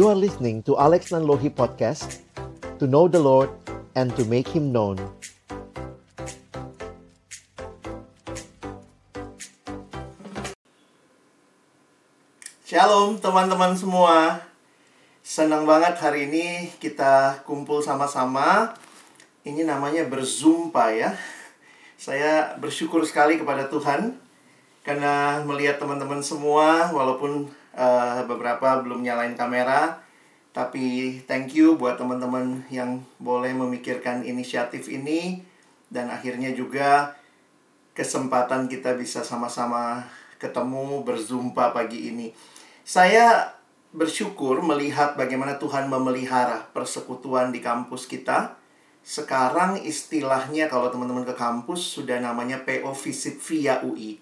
[0.00, 2.24] You are listening to Alex Nanlohi Podcast
[2.80, 3.52] To know the Lord
[3.92, 4.96] and to make Him known.
[12.64, 14.40] Shalom teman-teman semua.
[15.20, 18.72] Senang banget hari ini kita kumpul sama-sama.
[19.44, 21.12] Ini namanya berzumpa ya.
[22.00, 24.16] Saya bersyukur sekali kepada Tuhan
[24.80, 30.00] Karena melihat teman-teman semua Walaupun uh, beberapa belum nyalain kamera
[30.50, 35.42] Tapi thank you buat teman-teman yang boleh memikirkan inisiatif ini
[35.90, 37.14] Dan akhirnya juga
[37.94, 40.06] kesempatan kita bisa sama-sama
[40.40, 42.32] ketemu berzumpa pagi ini
[42.90, 43.54] saya
[43.94, 48.58] bersyukur melihat bagaimana Tuhan memelihara persekutuan di kampus kita.
[49.00, 54.18] Sekarang istilahnya kalau teman-teman ke kampus sudah namanya PO Visit via UI.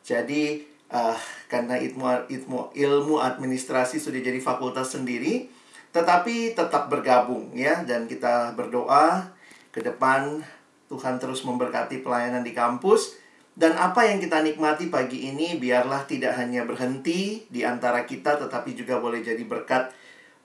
[0.00, 5.50] Jadi uh, karena ilmu, ilmu, ilmu administrasi sudah jadi fakultas sendiri,
[5.90, 9.34] tetapi tetap bergabung ya dan kita berdoa
[9.74, 10.42] ke depan
[10.90, 13.18] Tuhan terus memberkati pelayanan di kampus
[13.58, 18.74] dan apa yang kita nikmati pagi ini biarlah tidak hanya berhenti di antara kita tetapi
[18.78, 19.90] juga boleh jadi berkat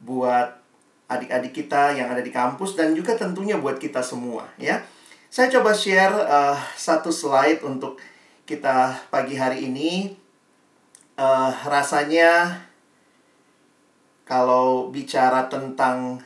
[0.02, 0.62] buat
[1.06, 4.82] adik-adik kita yang ada di kampus dan juga tentunya buat kita semua ya.
[5.30, 8.00] Saya coba share uh, satu slide untuk
[8.48, 10.16] kita pagi hari ini.
[11.16, 12.60] Uh, rasanya
[14.28, 16.20] kalau bicara tentang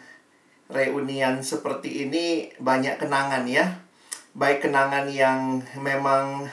[0.66, 3.70] reunian seperti ini banyak kenangan ya.
[4.34, 6.48] Baik kenangan yang memang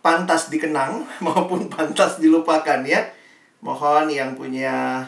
[0.00, 3.04] pantas dikenang maupun pantas dilupakan ya.
[3.60, 5.04] Mohon yang punya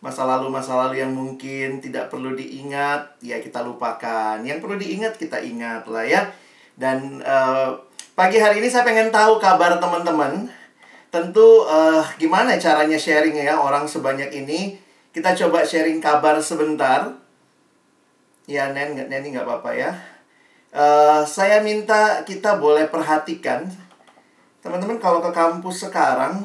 [0.00, 4.38] masa lalu masa lalu yang mungkin tidak perlu diingat ya kita lupakan.
[4.40, 6.30] Yang perlu diingat kita ingat lah ya.
[6.78, 7.74] Dan uh,
[8.14, 10.59] pagi hari ini saya pengen tahu kabar teman-teman.
[11.10, 14.78] Tentu uh, gimana caranya sharing ya orang sebanyak ini.
[15.10, 17.10] Kita coba sharing kabar sebentar.
[18.46, 19.90] Ya Nen, Neni nggak apa-apa ya.
[20.70, 23.66] Uh, saya minta kita boleh perhatikan
[24.60, 26.44] Teman-teman kalau ke kampus sekarang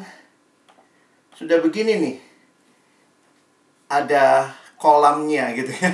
[1.35, 2.15] sudah begini nih.
[3.91, 4.47] Ada
[4.79, 5.91] kolamnya gitu ya.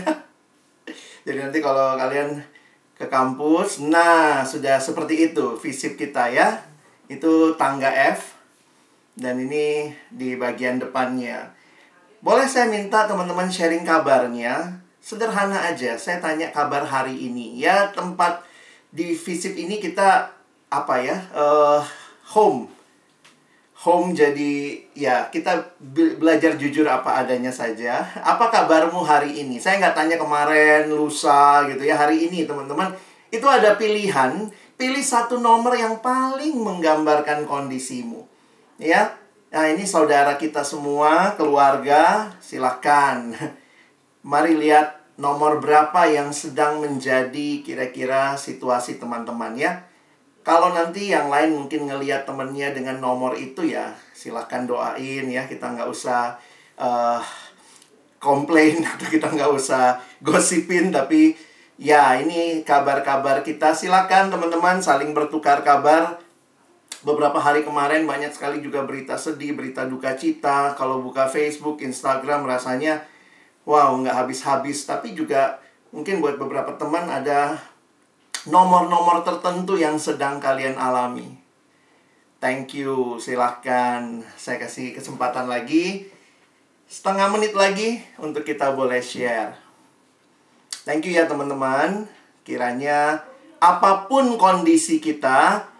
[1.26, 2.38] Jadi nanti kalau kalian
[2.94, 6.62] ke kampus, nah sudah seperti itu visip kita ya.
[7.10, 8.41] Itu tangga F
[9.22, 11.54] dan ini di bagian depannya.
[12.26, 14.82] Boleh saya minta teman-teman sharing kabarnya?
[15.02, 17.58] Sederhana aja, saya tanya kabar hari ini.
[17.58, 18.42] Ya, tempat
[18.90, 20.30] di visip ini kita
[20.70, 21.18] apa ya?
[21.34, 21.82] Uh,
[22.34, 22.70] home.
[23.82, 25.74] Home jadi ya kita
[26.22, 28.06] belajar jujur apa adanya saja.
[28.22, 29.58] Apa kabarmu hari ini?
[29.58, 31.98] Saya nggak tanya kemarin, lusa gitu ya.
[31.98, 32.94] Hari ini teman-teman
[33.34, 34.54] itu ada pilihan.
[34.78, 38.31] Pilih satu nomor yang paling menggambarkan kondisimu.
[38.82, 39.22] Ya,
[39.52, 43.36] Nah, ini saudara kita semua, keluarga, silakan.
[44.32, 49.84] Mari lihat nomor berapa yang sedang menjadi kira-kira situasi teman-teman ya.
[50.48, 55.70] Kalau nanti yang lain mungkin ngeliat temennya dengan nomor itu ya silahkan doain ya kita
[55.70, 56.34] nggak usah
[56.80, 57.22] uh,
[58.18, 61.38] komplain atau kita nggak usah gosipin tapi
[61.78, 66.18] ya ini kabar-kabar kita silakan teman-teman saling bertukar kabar
[67.02, 72.46] beberapa hari kemarin banyak sekali juga berita sedih berita duka cita kalau buka Facebook Instagram
[72.46, 73.06] rasanya
[73.66, 75.58] wow nggak habis-habis tapi juga
[75.90, 77.58] mungkin buat beberapa teman ada
[78.50, 81.38] nomor-nomor tertentu yang sedang kalian alami.
[82.42, 86.10] Thank you, silahkan saya kasih kesempatan lagi
[86.92, 89.56] setengah menit lagi untuk kita boleh share.
[90.84, 92.10] Thank you ya teman-teman.
[92.44, 93.24] Kiranya
[93.64, 95.71] apa pun kondisi kita,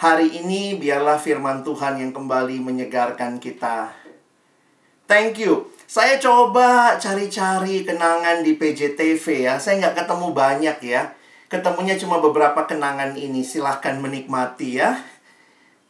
[0.00, 3.92] hari ini biarlah firman Tuhan yang kembali menyegarkan kita.
[5.04, 5.68] Thank you.
[5.84, 9.60] Saya coba cari-cari kenangan di PJTV ya.
[9.60, 13.42] Saya nggak ketemu banyak ya ketemunya cuma beberapa kenangan ini.
[13.42, 15.02] Silahkan menikmati ya.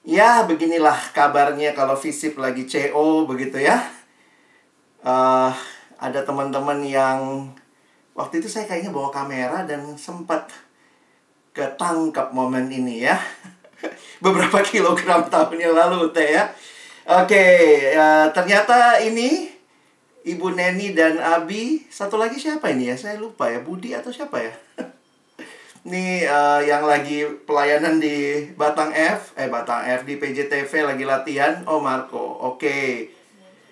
[0.01, 3.85] Ya, beginilah kabarnya kalau visip lagi CO begitu ya.
[5.05, 5.53] Uh,
[6.01, 7.53] ada teman-teman yang
[8.17, 10.49] waktu itu saya kayaknya bawa kamera dan sempat
[11.53, 13.21] ketangkap momen ini ya.
[14.25, 16.51] Beberapa kilogram tahun yang lalu teh ya.
[17.11, 17.59] Oke, okay,
[17.97, 19.51] uh, ternyata ini
[20.21, 22.97] Ibu Neni dan Abi, satu lagi siapa ini ya?
[23.01, 24.53] Saya lupa ya, Budi atau siapa ya?
[25.91, 31.65] Nih uh, yang lagi pelayanan di Batang F, eh Batang F di PJTV lagi latihan.
[31.65, 32.61] Oh Marco, oke.
[32.61, 33.09] Okay.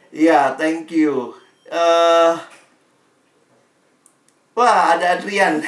[0.08, 1.36] Iya, yeah, thank you.
[1.68, 2.32] Uh,
[4.56, 5.60] wah, ada Adrian.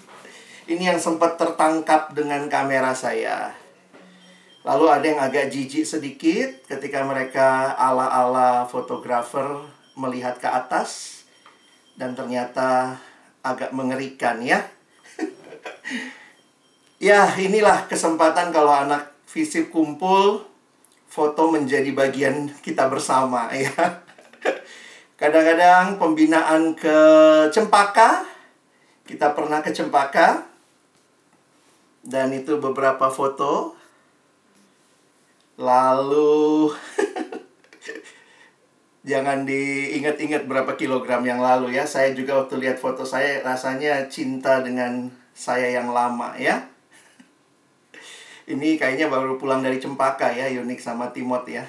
[0.72, 3.61] Ini yang sempat tertangkap dengan kamera saya.
[4.62, 9.58] Lalu ada yang agak jijik sedikit ketika mereka ala-ala fotografer
[9.98, 11.22] melihat ke atas
[11.98, 12.94] dan ternyata
[13.42, 14.62] agak mengerikan ya.
[17.02, 20.46] ya, inilah kesempatan kalau anak fisip kumpul
[21.10, 23.74] foto menjadi bagian kita bersama ya.
[25.18, 26.96] Kadang-kadang pembinaan ke
[27.50, 28.26] Cempaka
[29.02, 30.46] kita pernah ke Cempaka
[32.06, 33.81] dan itu beberapa foto
[35.56, 36.72] lalu
[39.10, 41.84] jangan diingat-ingat berapa kilogram yang lalu ya.
[41.84, 46.72] Saya juga waktu lihat foto saya rasanya cinta dengan saya yang lama ya.
[48.42, 51.62] Ini kayaknya baru pulang dari Cempaka ya, Yunik sama Timot ya.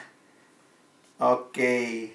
[1.21, 2.09] Oke.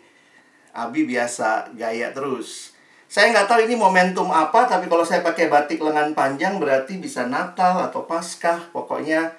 [0.75, 2.75] Abi biasa gaya terus.
[3.09, 7.25] Saya nggak tahu ini momentum apa, tapi kalau saya pakai batik lengan panjang berarti bisa
[7.25, 8.69] Natal atau Paskah.
[8.75, 9.33] Pokoknya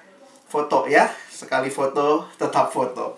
[0.50, 1.06] foto ya.
[1.40, 3.16] Sekali foto, tetap foto.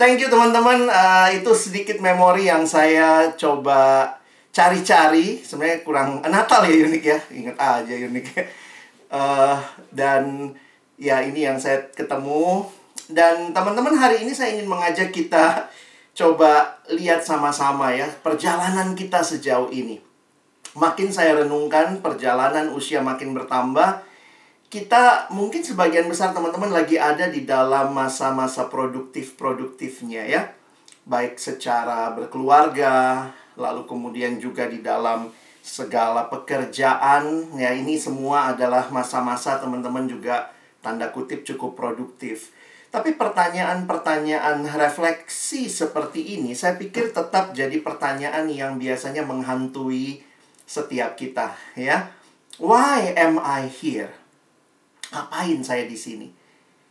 [0.00, 0.88] Thank you teman-teman.
[0.88, 4.08] Uh, itu sedikit memori yang saya coba
[4.48, 5.44] cari-cari.
[5.44, 7.18] Sebenarnya kurang Natal ya unik ya.
[7.28, 8.26] Ingat aja unik.
[9.12, 9.60] Uh,
[9.92, 10.56] dan
[10.96, 12.64] ya ini yang saya ketemu.
[13.12, 15.68] Dan teman-teman hari ini saya ingin mengajak kita
[16.16, 20.00] coba lihat sama-sama ya perjalanan kita sejauh ini.
[20.80, 24.09] Makin saya renungkan perjalanan usia makin bertambah
[24.70, 30.42] kita mungkin sebagian besar teman-teman lagi ada di dalam masa-masa produktif-produktifnya ya.
[31.02, 33.26] Baik secara berkeluarga,
[33.58, 35.26] lalu kemudian juga di dalam
[35.58, 37.50] segala pekerjaan.
[37.58, 42.54] Ya ini semua adalah masa-masa teman-teman juga tanda kutip cukup produktif.
[42.94, 50.22] Tapi pertanyaan-pertanyaan refleksi seperti ini saya pikir tetap jadi pertanyaan yang biasanya menghantui
[50.62, 52.06] setiap kita ya.
[52.62, 54.19] Why am I here?
[55.10, 56.30] Ngapain saya di sini?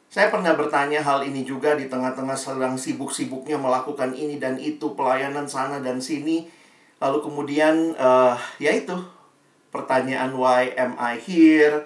[0.10, 5.46] Saya pernah bertanya hal ini juga di tengah-tengah sedang sibuk-sibuknya melakukan ini dan itu, pelayanan
[5.46, 6.50] sana dan sini.
[6.98, 8.98] Lalu kemudian, uh, ya itu,
[9.70, 11.86] pertanyaan why am I here?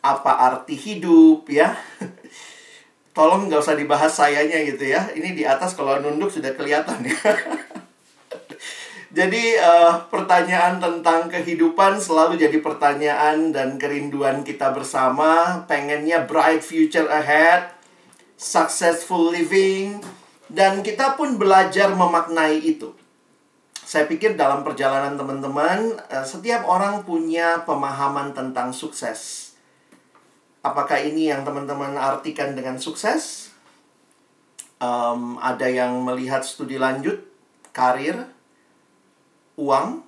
[0.00, 1.74] Apa arti hidup, ya?
[3.16, 5.10] Tolong nggak usah dibahas sayanya gitu ya.
[5.10, 7.18] Ini di atas kalau nunduk sudah kelihatan ya.
[9.14, 15.62] Jadi uh, pertanyaan tentang kehidupan selalu jadi pertanyaan dan kerinduan kita bersama.
[15.70, 17.70] Pengennya bright future ahead,
[18.34, 20.02] successful living,
[20.50, 22.90] dan kita pun belajar memaknai itu.
[23.86, 29.54] Saya pikir dalam perjalanan teman-teman, uh, setiap orang punya pemahaman tentang sukses.
[30.66, 33.54] Apakah ini yang teman-teman artikan dengan sukses?
[34.82, 37.22] Um, ada yang melihat studi lanjut,
[37.70, 38.33] karir,
[39.54, 40.02] uang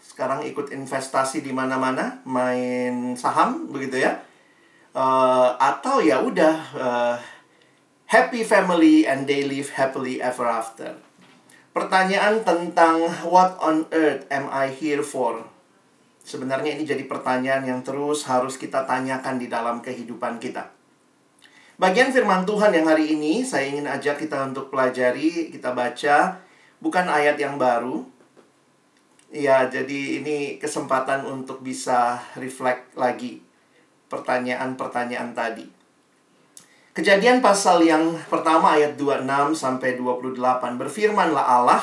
[0.00, 4.22] sekarang ikut investasi di mana-mana main saham begitu ya.
[4.96, 7.16] Uh, atau ya udah uh,
[8.08, 10.96] happy family and they live happily ever after.
[11.76, 15.44] Pertanyaan tentang what on earth am I here for?
[16.24, 20.72] Sebenarnya ini jadi pertanyaan yang terus harus kita tanyakan di dalam kehidupan kita.
[21.76, 26.40] Bagian firman Tuhan yang hari ini saya ingin ajak kita untuk pelajari, kita baca
[26.80, 28.00] bukan ayat yang baru,
[29.34, 33.42] Iya, jadi ini kesempatan untuk bisa reflect lagi
[34.06, 35.66] pertanyaan-pertanyaan tadi.
[36.96, 41.82] Kejadian pasal yang pertama ayat 26 sampai 28 berfirmanlah Allah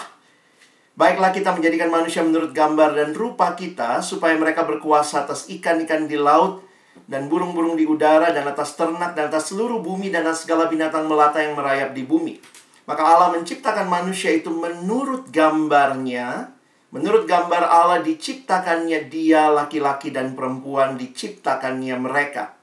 [0.93, 6.21] Baiklah kita menjadikan manusia menurut gambar dan rupa kita supaya mereka berkuasa atas ikan-ikan di
[6.21, 6.61] laut
[7.09, 11.09] dan burung-burung di udara dan atas ternak dan atas seluruh bumi dan atas segala binatang
[11.09, 12.37] melata yang merayap di bumi.
[12.85, 16.53] Maka Allah menciptakan manusia itu menurut gambarnya
[16.93, 22.53] Menurut gambar Allah diciptakannya dia laki-laki dan perempuan diciptakannya mereka.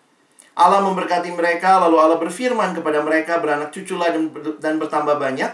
[0.55, 4.31] Allah memberkati mereka lalu Allah berfirman kepada mereka beranak cuculah dan,
[4.63, 5.51] dan bertambah banyak.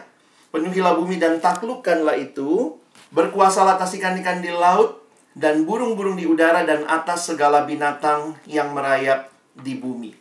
[0.53, 2.77] Penuhilah bumi dan taklukkanlah itu.
[3.17, 5.01] Berkuasalah atas ikan-ikan di laut
[5.33, 10.13] dan burung-burung di udara dan atas segala binatang yang merayap di bumi.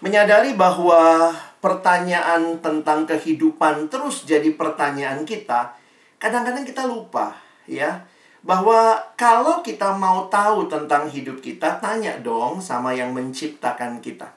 [0.00, 5.79] Menyadari bahwa pertanyaan tentang kehidupan terus jadi pertanyaan kita,
[6.20, 7.32] kadang-kadang kita lupa
[7.64, 8.04] ya
[8.44, 14.36] bahwa kalau kita mau tahu tentang hidup kita tanya dong sama yang menciptakan kita.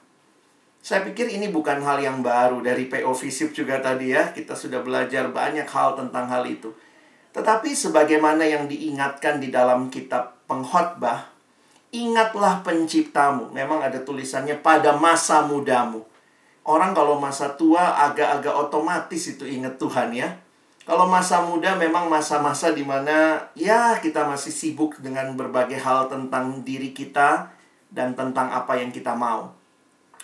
[0.84, 4.36] Saya pikir ini bukan hal yang baru dari PO Visip juga tadi ya.
[4.36, 6.68] Kita sudah belajar banyak hal tentang hal itu.
[7.32, 11.32] Tetapi sebagaimana yang diingatkan di dalam kitab pengkhotbah,
[11.88, 13.48] ingatlah penciptamu.
[13.56, 16.04] Memang ada tulisannya pada masa mudamu.
[16.68, 20.36] Orang kalau masa tua agak-agak otomatis itu ingat Tuhan ya.
[20.84, 26.60] Kalau masa muda memang masa-masa di mana ya kita masih sibuk dengan berbagai hal tentang
[26.60, 27.48] diri kita
[27.88, 29.48] dan tentang apa yang kita mau.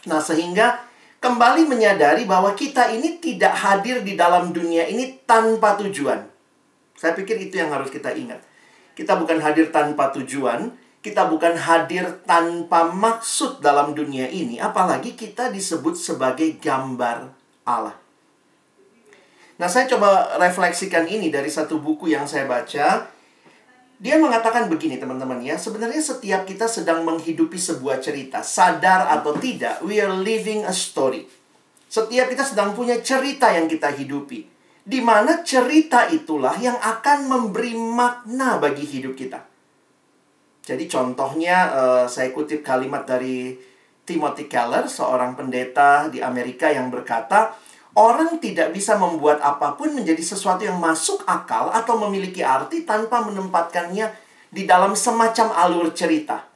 [0.05, 0.85] Nah, sehingga
[1.21, 6.29] kembali menyadari bahwa kita ini tidak hadir di dalam dunia ini tanpa tujuan.
[6.97, 8.45] Saya pikir itu yang harus kita ingat.
[8.93, 15.49] Kita bukan hadir tanpa tujuan, kita bukan hadir tanpa maksud dalam dunia ini, apalagi kita
[15.49, 17.33] disebut sebagai gambar
[17.65, 18.00] Allah.
[19.61, 23.13] Nah, saya coba refleksikan ini dari satu buku yang saya baca.
[24.01, 25.61] Dia mengatakan begini, teman-teman ya.
[25.61, 31.29] Sebenarnya setiap kita sedang menghidupi sebuah cerita, sadar atau tidak, we are living a story.
[31.93, 34.49] Setiap kita sedang punya cerita yang kita hidupi.
[34.81, 39.45] Di mana cerita itulah yang akan memberi makna bagi hidup kita.
[40.65, 43.61] Jadi contohnya uh, saya kutip kalimat dari
[44.09, 47.53] Timothy Keller, seorang pendeta di Amerika yang berkata,
[47.99, 53.23] orang tidak bisa membuat apa pun menjadi sesuatu yang masuk akal atau memiliki arti tanpa
[53.27, 54.11] menempatkannya
[54.51, 56.47] di dalam semacam alur cerita.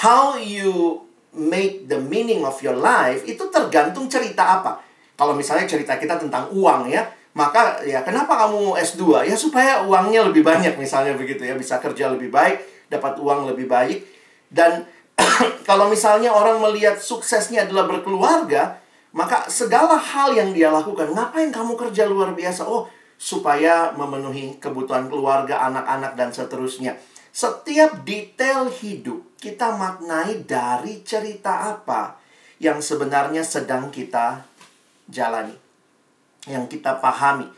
[0.00, 1.04] How you
[1.36, 4.80] make the meaning of your life itu tergantung cerita apa.
[5.14, 7.04] Kalau misalnya cerita kita tentang uang ya,
[7.36, 9.28] maka ya kenapa kamu S2?
[9.28, 13.70] Ya supaya uangnya lebih banyak misalnya begitu ya, bisa kerja lebih baik dapat uang lebih
[13.70, 14.02] baik.
[14.50, 14.88] Dan
[15.68, 21.74] kalau misalnya orang melihat suksesnya adalah berkeluarga, maka segala hal yang dia lakukan, ngapain kamu
[21.74, 22.62] kerja luar biasa?
[22.66, 22.86] Oh,
[23.20, 26.96] supaya memenuhi kebutuhan keluarga, anak-anak, dan seterusnya.
[27.30, 32.18] Setiap detail hidup kita maknai dari cerita apa
[32.62, 34.46] yang sebenarnya sedang kita
[35.10, 35.54] jalani,
[36.46, 37.48] yang kita pahami.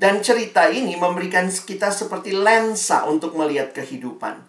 [0.00, 4.40] Dan cerita ini memberikan kita seperti lensa untuk melihat kehidupan.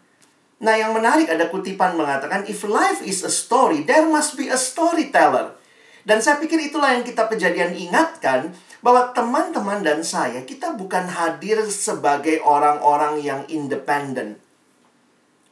[0.61, 4.55] Nah, yang menarik ada kutipan mengatakan, if life is a story, there must be a
[4.55, 5.60] storyteller.
[6.01, 11.61] Dan saya pikir itulah yang kita kejadian ingatkan, bahwa teman-teman dan saya, kita bukan hadir
[11.69, 14.41] sebagai orang-orang yang independen.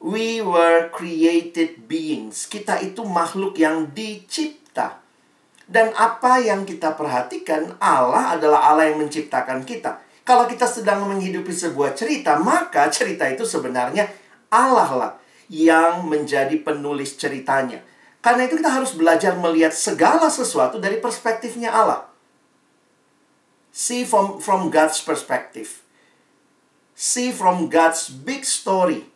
[0.01, 2.49] We were created beings.
[2.49, 5.03] Kita itu makhluk yang dicipta.
[5.69, 10.01] Dan apa yang kita perhatikan, Allah adalah Allah yang menciptakan kita.
[10.25, 14.09] Kalau kita sedang menghidupi sebuah cerita, maka cerita itu sebenarnya
[14.49, 15.11] Allah lah
[15.49, 17.81] yang menjadi penulis ceritanya.
[18.19, 22.11] Karena itu kita harus belajar melihat segala sesuatu dari perspektifnya Allah.
[23.71, 25.79] See from from God's perspective.
[26.99, 29.07] See from God's big story.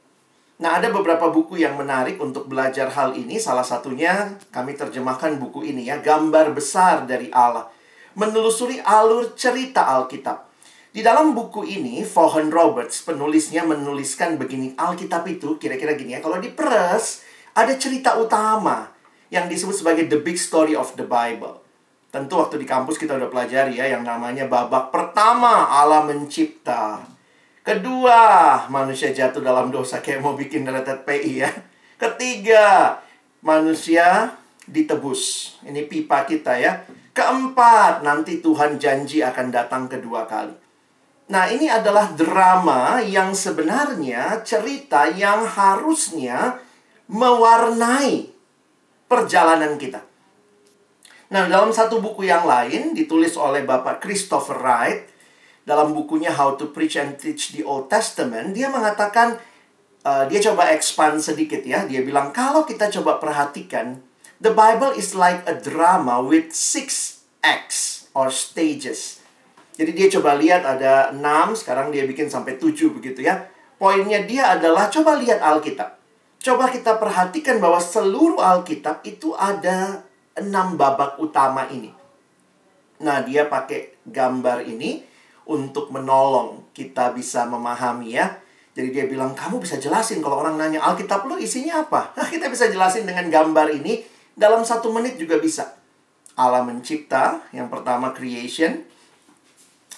[0.63, 3.35] Nah, ada beberapa buku yang menarik untuk belajar hal ini.
[3.43, 7.67] Salah satunya kami terjemahkan buku ini ya, Gambar Besar dari Allah.
[8.15, 10.47] Menelusuri alur cerita Alkitab.
[10.93, 16.37] Di dalam buku ini, Vaughan Roberts, penulisnya menuliskan begini, Alkitab itu kira-kira gini ya, kalau
[16.37, 17.25] diperes,
[17.57, 18.92] ada cerita utama
[19.33, 21.57] yang disebut sebagai the big story of the Bible.
[22.13, 27.01] Tentu waktu di kampus kita udah pelajari ya, yang namanya babak pertama Allah mencipta.
[27.65, 28.21] Kedua,
[28.69, 31.49] manusia jatuh dalam dosa kayak mau bikin retet PI ya.
[31.97, 33.01] Ketiga,
[33.41, 34.37] manusia
[34.69, 35.55] ditebus.
[35.65, 36.85] Ini pipa kita ya.
[37.17, 40.53] Keempat, nanti Tuhan janji akan datang kedua kali.
[41.33, 46.61] Nah, ini adalah drama yang sebenarnya cerita yang harusnya
[47.09, 48.32] mewarnai
[49.13, 50.01] perjalanan kita.
[51.29, 55.05] Nah, dalam satu buku yang lain ditulis oleh Bapak Christopher Wright
[55.65, 59.37] dalam bukunya How to Preach and Teach the Old Testament, dia mengatakan
[60.01, 61.85] uh, dia coba expand sedikit ya.
[61.85, 64.01] Dia bilang kalau kita coba perhatikan,
[64.41, 69.23] the Bible is like a drama with six acts or stages.
[69.73, 73.49] Jadi dia coba lihat ada 6, sekarang dia bikin sampai 7 begitu ya.
[73.81, 76.02] Poinnya dia adalah coba lihat Alkitab.
[76.43, 80.03] Coba kita perhatikan bahwa seluruh Alkitab itu ada
[80.35, 81.87] 6 babak utama ini.
[82.99, 85.07] Nah, dia pakai gambar ini
[85.47, 88.43] untuk menolong kita bisa memahami ya.
[88.75, 92.11] Jadi dia bilang, kamu bisa jelasin kalau orang nanya Alkitab lu isinya apa?
[92.19, 94.03] Nah, kita bisa jelasin dengan gambar ini
[94.35, 95.79] dalam satu menit juga bisa.
[96.35, 98.83] Allah mencipta, yang pertama creation,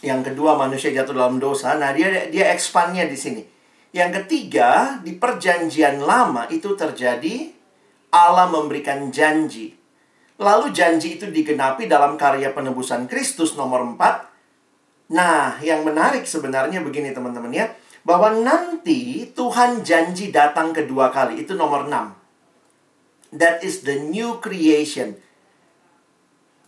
[0.06, 1.74] yang kedua manusia jatuh dalam dosa.
[1.74, 3.55] Nah, dia dia expandnya di sini.
[3.96, 7.48] Yang ketiga, di perjanjian lama itu terjadi
[8.12, 9.72] Allah memberikan janji.
[10.36, 15.16] Lalu janji itu digenapi dalam karya penebusan Kristus nomor 4.
[15.16, 17.72] Nah, yang menarik sebenarnya begini teman-teman ya.
[18.04, 21.48] Bahwa nanti Tuhan janji datang kedua kali.
[21.48, 23.40] Itu nomor 6.
[23.40, 25.16] That is the new creation.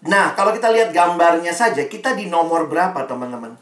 [0.07, 3.59] Nah, kalau kita lihat gambarnya saja, kita di nomor berapa, teman-teman?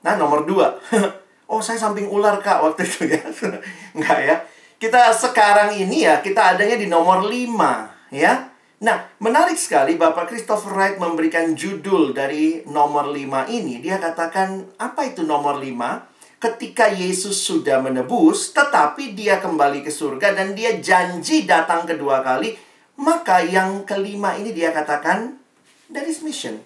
[0.00, 0.80] Nah, nomor dua.
[1.50, 3.22] oh, saya samping ular, Kak, waktu itu ya.
[3.96, 4.36] Enggak ya.
[4.76, 8.52] Kita sekarang ini ya, kita adanya di nomor lima, ya.
[8.76, 13.80] Nah, menarik sekali Bapak Christopher Wright memberikan judul dari nomor lima ini.
[13.80, 16.04] Dia katakan, apa itu nomor lima?
[16.36, 22.52] Ketika Yesus sudah menebus, tetapi dia kembali ke surga dan dia janji datang kedua kali,
[23.00, 25.40] maka yang kelima ini dia katakan,
[25.88, 26.60] that is mission.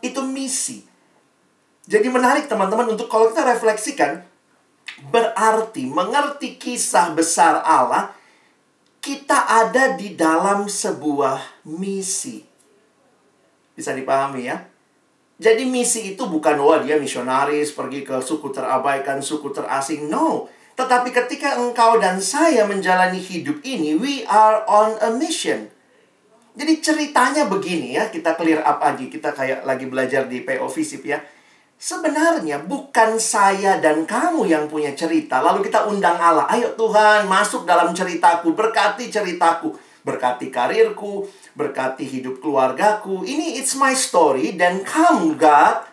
[0.00, 0.93] Itu misi.
[1.84, 4.24] Jadi menarik teman-teman untuk kalau kita refleksikan,
[5.12, 8.16] berarti mengerti kisah besar Allah,
[9.04, 12.40] kita ada di dalam sebuah misi.
[13.76, 14.64] Bisa dipahami ya?
[15.36, 20.08] Jadi misi itu bukan wah dia misionaris pergi ke suku terabaikan, suku terasing.
[20.08, 20.48] No.
[20.74, 25.68] Tetapi ketika engkau dan saya menjalani hidup ini, we are on a mission.
[26.54, 29.10] Jadi ceritanya begini ya, kita clear up lagi.
[29.10, 30.70] Kita kayak lagi belajar di PO
[31.02, 31.18] ya.
[31.76, 35.44] Sebenarnya bukan saya dan kamu yang punya cerita.
[35.44, 36.48] Lalu kita undang Allah.
[36.48, 38.56] Ayo Tuhan masuk dalam ceritaku.
[38.56, 39.76] Berkati ceritaku.
[40.00, 41.28] Berkati karirku.
[41.52, 43.22] Berkati hidup keluargaku.
[43.28, 44.56] Ini it's my story.
[44.56, 45.84] Dan kamu God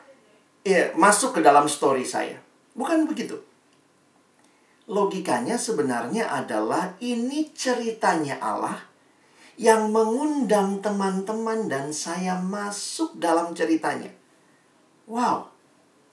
[0.63, 2.39] ya, masuk ke dalam story saya.
[2.71, 3.35] Bukan begitu.
[4.91, 8.91] Logikanya sebenarnya adalah ini ceritanya Allah
[9.61, 14.09] yang mengundang teman-teman dan saya masuk dalam ceritanya.
[15.05, 15.50] Wow,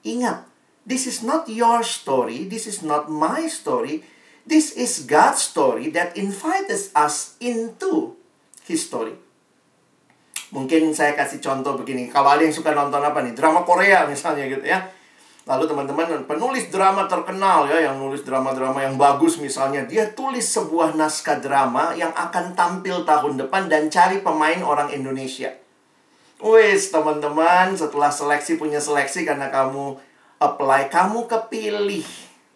[0.03, 0.47] ingat,
[0.87, 4.05] this is not your story, this is not my story,
[4.49, 8.17] this is God's story that invites us into
[8.65, 9.17] His story.
[10.49, 14.49] Mungkin saya kasih contoh begini, kalau ada yang suka nonton apa nih, drama Korea misalnya
[14.49, 14.89] gitu ya.
[15.49, 20.93] Lalu teman-teman penulis drama terkenal ya yang nulis drama-drama yang bagus misalnya dia tulis sebuah
[20.93, 25.57] naskah drama yang akan tampil tahun depan dan cari pemain orang Indonesia.
[26.39, 29.99] Wes teman-teman setelah seleksi punya seleksi karena kamu
[30.39, 32.07] apply kamu kepilih.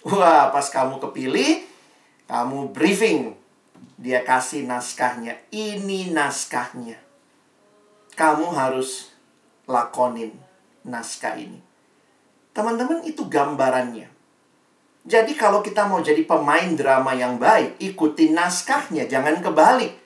[0.07, 1.67] Wah pas kamu kepilih
[2.27, 3.37] kamu briefing
[4.03, 5.39] dia kasih naskahnya.
[5.55, 6.99] Ini naskahnya.
[8.19, 9.15] Kamu harus
[9.71, 10.35] lakonin
[10.83, 11.62] naskah ini.
[12.53, 14.11] Teman-teman, itu gambarannya.
[15.03, 20.01] Jadi kalau kita mau jadi pemain drama yang baik, ikuti naskahnya, jangan kebalik.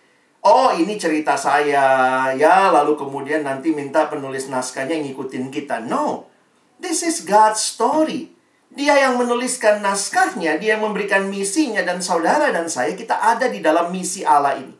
[0.47, 5.83] Oh, ini cerita saya, ya, lalu kemudian nanti minta penulis naskahnya ngikutin kita.
[5.91, 6.31] No,
[6.79, 8.31] this is God's story.
[8.71, 13.59] Dia yang menuliskan naskahnya, dia yang memberikan misinya, dan saudara dan saya, kita ada di
[13.59, 14.71] dalam misi Allah ini.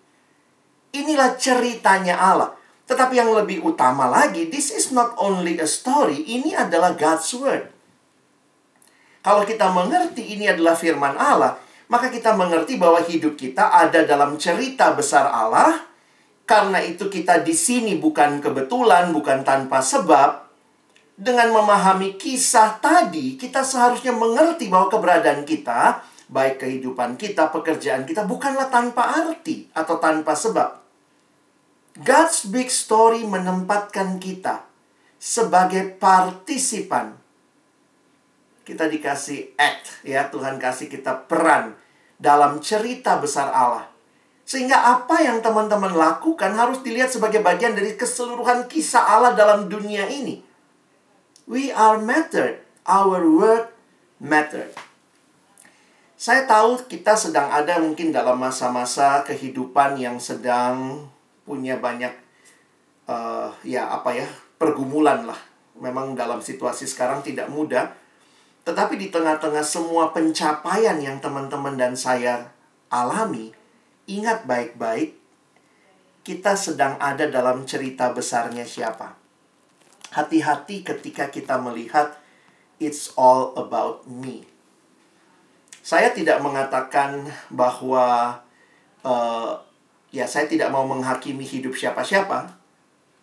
[0.95, 2.55] Inilah ceritanya Allah.
[2.87, 7.75] Tetapi yang lebih utama lagi, this is not only a story, ini adalah God's word.
[9.27, 14.35] Kalau kita mengerti ini adalah firman Allah, maka kita mengerti bahwa hidup kita ada dalam
[14.39, 15.87] cerita besar Allah.
[16.47, 20.47] Karena itu kita di sini bukan kebetulan, bukan tanpa sebab.
[21.17, 28.29] Dengan memahami kisah tadi, kita seharusnya mengerti bahwa keberadaan kita, baik kehidupan kita, pekerjaan kita,
[28.29, 30.87] bukanlah tanpa arti atau tanpa sebab.
[31.97, 34.69] God's big story menempatkan kita
[35.17, 37.17] sebagai partisipan.
[38.67, 41.79] Kita dikasih act ya, Tuhan kasih kita peran
[42.19, 43.87] dalam cerita besar Allah.
[44.43, 50.11] Sehingga apa yang teman-teman lakukan harus dilihat sebagai bagian dari keseluruhan kisah Allah dalam dunia
[50.11, 50.43] ini.
[51.47, 52.63] We are mattered.
[52.87, 53.71] Our work
[54.19, 54.75] mattered.
[56.15, 61.07] Saya tahu kita sedang ada mungkin dalam masa-masa kehidupan yang sedang
[61.47, 62.15] punya banyak
[63.11, 64.27] uh, ya apa ya
[64.59, 65.39] pergumulan lah.
[65.79, 68.06] Memang dalam situasi sekarang tidak mudah.
[68.67, 72.51] Tetapi di tengah-tengah semua pencapaian yang teman-teman dan saya
[72.91, 73.55] alami,
[74.11, 75.15] ingat baik-baik
[76.27, 79.15] kita sedang ada dalam cerita besarnya siapa.
[80.11, 82.19] Hati-hati ketika kita melihat
[82.83, 84.43] it's all about me.
[85.87, 88.43] Saya tidak mengatakan bahwa
[89.07, 89.55] uh,
[90.11, 92.59] ya saya tidak mau menghakimi hidup siapa-siapa,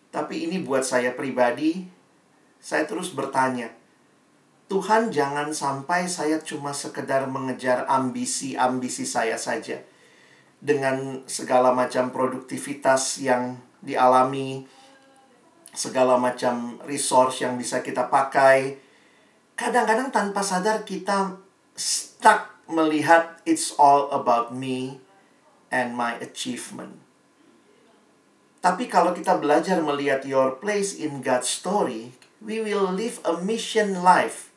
[0.08, 1.84] tapi ini buat saya pribadi,
[2.56, 3.68] saya terus bertanya,
[4.68, 9.80] Tuhan jangan sampai saya cuma sekedar mengejar ambisi-ambisi saya saja.
[10.64, 14.64] Dengan segala macam produktivitas yang dialami,
[15.76, 18.80] segala macam resource yang bisa kita pakai.
[19.52, 21.36] Kadang-kadang tanpa sadar kita
[21.76, 25.04] stuck melihat it's all about me,
[25.74, 27.02] and my achievement.
[28.62, 34.00] Tapi kalau kita belajar melihat your place in God's story, we will live a mission
[34.00, 34.53] life.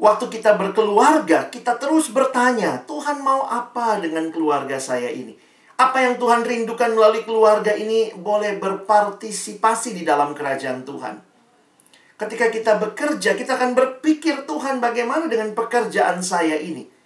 [0.00, 5.36] Waktu kita berkeluarga, kita terus bertanya, Tuhan mau apa dengan keluarga saya ini?
[5.76, 11.20] Apa yang Tuhan rindukan melalui keluarga ini boleh berpartisipasi di dalam kerajaan Tuhan.
[12.16, 17.00] Ketika kita bekerja, kita akan berpikir Tuhan bagaimana dengan pekerjaan saya ini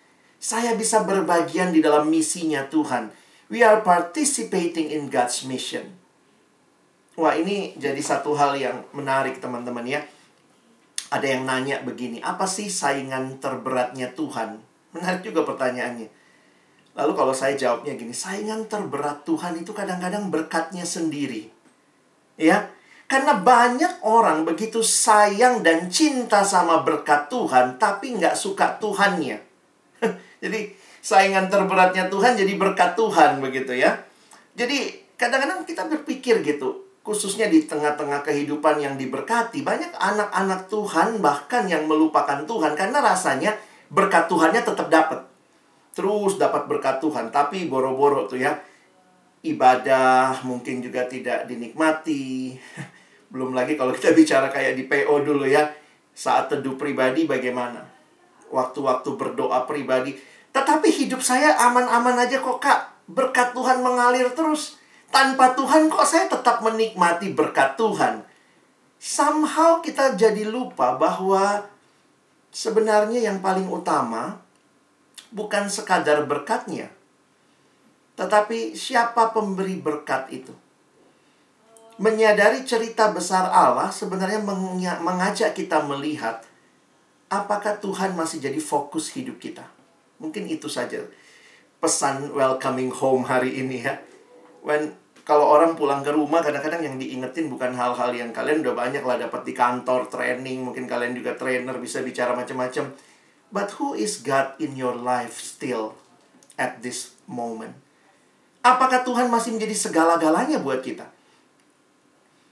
[0.44, 3.08] saya bisa berbagian di dalam misinya Tuhan.
[3.48, 5.88] We are participating in God's mission.
[7.16, 10.04] Wah, ini jadi satu hal yang menarik, teman-teman ya.
[11.14, 14.58] Ada yang nanya begini, apa sih saingan terberatnya Tuhan?
[14.90, 16.10] Menarik juga pertanyaannya.
[16.94, 21.50] Lalu kalau saya jawabnya gini, saingan terberat Tuhan itu kadang-kadang berkatnya sendiri.
[22.34, 22.66] Ya,
[23.04, 29.38] Karena banyak orang begitu sayang dan cinta sama berkat Tuhan, tapi nggak suka Tuhannya.
[30.42, 30.72] jadi
[31.04, 34.02] saingan terberatnya Tuhan jadi berkat Tuhan begitu ya.
[34.56, 41.68] Jadi kadang-kadang kita berpikir gitu, khususnya di tengah-tengah kehidupan yang diberkati, banyak anak-anak Tuhan bahkan
[41.68, 43.52] yang melupakan Tuhan karena rasanya
[43.92, 45.20] berkat Tuhannya tetap dapat.
[45.92, 48.56] Terus dapat berkat Tuhan, tapi boro-boro tuh ya.
[49.44, 52.56] Ibadah mungkin juga tidak dinikmati.
[53.32, 55.68] Belum lagi kalau kita bicara kayak di PO dulu ya.
[56.16, 57.84] Saat teduh pribadi bagaimana?
[58.48, 60.16] Waktu-waktu berdoa pribadi.
[60.56, 62.80] Tetapi hidup saya aman-aman aja kok kak.
[63.04, 64.80] Berkat Tuhan mengalir terus
[65.14, 68.26] tanpa Tuhan kok saya tetap menikmati berkat Tuhan.
[68.98, 71.70] Somehow kita jadi lupa bahwa
[72.50, 74.42] sebenarnya yang paling utama
[75.30, 76.90] bukan sekadar berkatnya.
[78.18, 80.50] Tetapi siapa pemberi berkat itu?
[81.94, 84.42] Menyadari cerita besar Allah sebenarnya
[84.98, 86.42] mengajak kita melihat
[87.30, 89.62] apakah Tuhan masih jadi fokus hidup kita.
[90.18, 91.06] Mungkin itu saja
[91.78, 93.94] pesan welcoming home hari ini ya.
[94.64, 99.00] When kalau orang pulang ke rumah kadang-kadang yang diingetin bukan hal-hal yang kalian udah banyak
[99.00, 102.92] lah dapat di kantor training mungkin kalian juga trainer bisa bicara macam-macam
[103.48, 105.96] but who is God in your life still
[106.60, 107.72] at this moment?
[108.60, 111.08] Apakah Tuhan masih menjadi segala-galanya buat kita?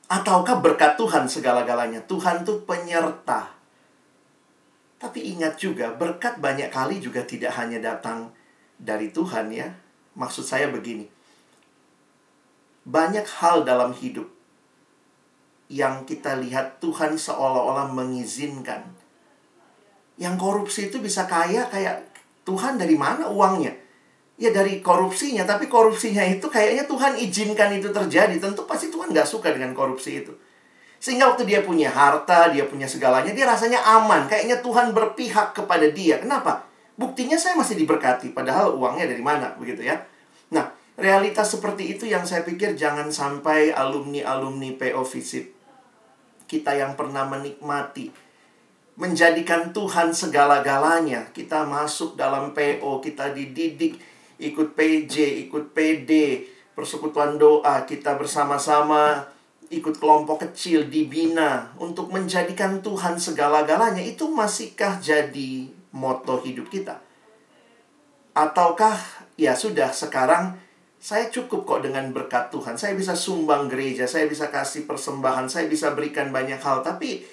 [0.08, 2.04] Ataukah berkat Tuhan segala-galanya?
[2.04, 3.48] Tuhan tuh penyerta.
[5.00, 8.32] Tapi ingat juga berkat banyak kali juga tidak hanya datang
[8.76, 9.72] dari Tuhan ya.
[10.12, 11.08] Maksud saya begini
[12.82, 14.26] banyak hal dalam hidup
[15.72, 18.84] yang kita lihat Tuhan seolah-olah mengizinkan.
[20.20, 22.04] Yang korupsi itu bisa kaya kayak
[22.44, 23.72] Tuhan dari mana uangnya?
[24.36, 28.36] Ya dari korupsinya, tapi korupsinya itu kayaknya Tuhan izinkan itu terjadi.
[28.36, 30.34] Tentu pasti Tuhan nggak suka dengan korupsi itu.
[31.02, 34.28] Sehingga waktu dia punya harta, dia punya segalanya, dia rasanya aman.
[34.28, 36.20] Kayaknya Tuhan berpihak kepada dia.
[36.20, 36.62] Kenapa?
[36.94, 39.98] Buktinya saya masih diberkati, padahal uangnya dari mana, begitu ya.
[41.00, 45.62] Realitas seperti itu yang saya pikir jangan sampai alumni-alumni PO Visip
[46.52, 48.12] kita yang pernah menikmati
[49.00, 51.32] menjadikan Tuhan segala-galanya.
[51.32, 53.96] Kita masuk dalam PO, kita dididik
[54.36, 56.44] ikut PJ, ikut PD,
[56.76, 59.32] persekutuan doa, kita bersama-sama
[59.72, 64.04] ikut kelompok kecil dibina untuk menjadikan Tuhan segala-galanya.
[64.04, 67.00] Itu masihkah jadi moto hidup kita?
[68.36, 69.00] Ataukah
[69.40, 70.60] ya sudah sekarang
[71.02, 72.78] saya cukup kok dengan berkat Tuhan.
[72.78, 76.86] Saya bisa sumbang gereja, saya bisa kasih persembahan, saya bisa berikan banyak hal.
[76.86, 77.26] Tapi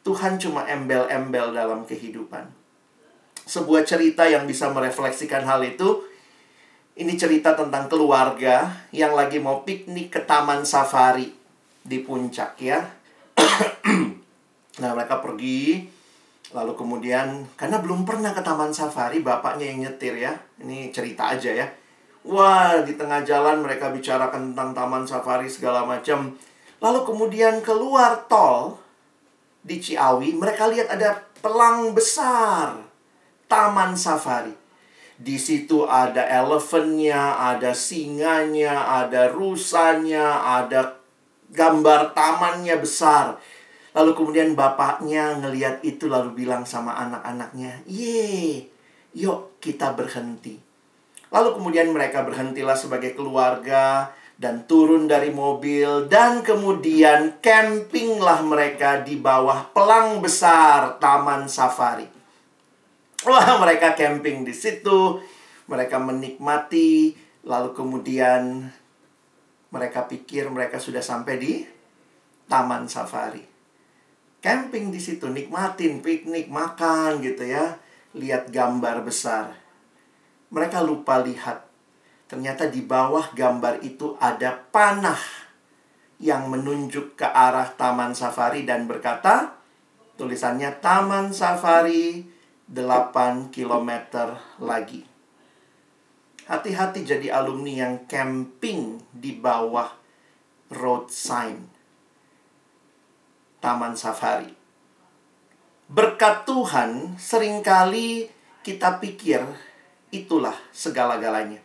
[0.00, 2.48] Tuhan cuma embel-embel dalam kehidupan.
[3.44, 6.08] Sebuah cerita yang bisa merefleksikan hal itu.
[6.96, 11.28] Ini cerita tentang keluarga yang lagi mau piknik ke taman safari
[11.84, 12.88] di puncak ya.
[14.80, 15.84] nah mereka pergi
[16.56, 20.32] lalu kemudian karena belum pernah ke taman safari bapaknya yang nyetir ya.
[20.60, 21.68] Ini cerita aja ya
[22.20, 26.36] Wah, di tengah jalan mereka bicarakan tentang taman safari segala macam.
[26.80, 28.76] Lalu kemudian keluar tol
[29.64, 32.76] di Ciawi, mereka lihat ada pelang besar
[33.48, 34.52] taman safari.
[35.20, 40.96] Di situ ada elephantnya, ada singanya, ada rusanya, ada
[41.52, 43.36] gambar tamannya besar.
[43.92, 48.64] Lalu kemudian bapaknya ngeliat itu lalu bilang sama anak-anaknya, "Ye,
[49.12, 50.69] yuk kita berhenti."
[51.30, 59.14] Lalu kemudian mereka berhentilah sebagai keluarga dan turun dari mobil dan kemudian campinglah mereka di
[59.14, 62.08] bawah pelang besar Taman Safari.
[63.28, 65.20] Wah, mereka camping di situ,
[65.68, 67.14] mereka menikmati,
[67.44, 68.66] lalu kemudian
[69.70, 71.52] mereka pikir mereka sudah sampai di
[72.50, 73.44] Taman Safari.
[74.40, 77.76] Camping di situ, nikmatin piknik, makan gitu ya,
[78.16, 79.59] lihat gambar besar
[80.50, 81.66] mereka lupa lihat.
[82.30, 85.18] Ternyata di bawah gambar itu ada panah
[86.20, 89.56] yang menunjuk ke arah Taman Safari dan berkata,
[90.14, 92.22] tulisannya Taman Safari
[92.70, 93.90] 8 km
[94.62, 95.02] lagi.
[96.46, 99.90] Hati-hati jadi alumni yang camping di bawah
[100.70, 101.66] road sign
[103.58, 104.54] Taman Safari.
[105.90, 108.30] Berkat Tuhan, sering kali
[108.62, 109.42] kita pikir
[110.10, 111.62] itulah segala-galanya.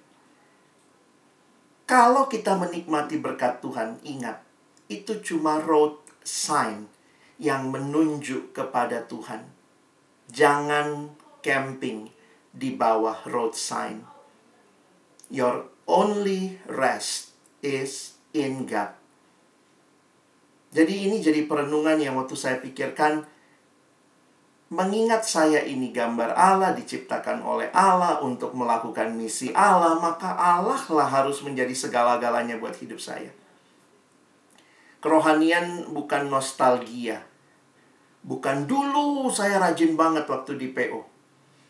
[1.86, 4.42] Kalau kita menikmati berkat Tuhan, ingat,
[4.90, 6.90] itu cuma road sign
[7.38, 9.46] yang menunjuk kepada Tuhan.
[10.34, 11.14] Jangan
[11.46, 12.10] camping
[12.50, 14.02] di bawah road sign.
[15.30, 18.98] Your only rest is in God.
[20.74, 23.24] Jadi ini jadi perenungan yang waktu saya pikirkan
[24.76, 31.08] mengingat saya ini gambar Allah diciptakan oleh Allah untuk melakukan misi Allah, maka Allah lah
[31.08, 33.32] harus menjadi segala-galanya buat hidup saya.
[35.00, 37.24] Kerohanian bukan nostalgia.
[38.26, 41.00] Bukan dulu saya rajin banget waktu di PO.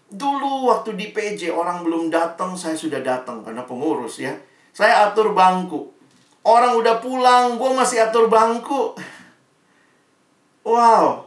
[0.10, 4.34] Dulu waktu di PJ orang belum datang, saya sudah datang karena pengurus ya.
[4.72, 5.92] Saya atur bangku.
[6.46, 8.96] Orang udah pulang, gue masih atur bangku.
[10.66, 11.25] Wow,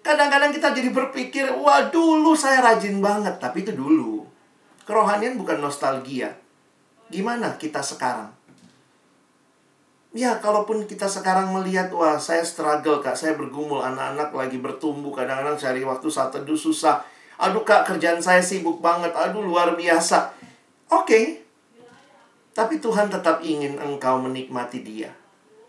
[0.00, 3.36] Kadang-kadang kita jadi berpikir, wah dulu saya rajin banget.
[3.36, 4.24] Tapi itu dulu.
[4.88, 6.32] Kerohanian bukan nostalgia.
[7.12, 8.32] Gimana kita sekarang?
[10.10, 15.54] Ya, kalaupun kita sekarang melihat, wah saya struggle kak, saya bergumul, anak-anak lagi bertumbuh, kadang-kadang
[15.54, 16.98] cari waktu saat teduh susah.
[17.38, 20.34] Aduh kak, kerjaan saya sibuk banget, aduh luar biasa.
[20.90, 21.24] Oke, okay.
[22.50, 25.14] tapi Tuhan tetap ingin engkau menikmati dia.